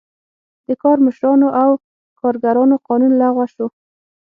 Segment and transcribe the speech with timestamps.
[0.67, 1.69] د کارمشرانو او
[2.19, 3.67] کارګرانو قانون لغوه شو.